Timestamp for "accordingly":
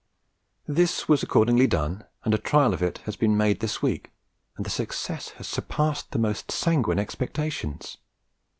1.21-1.67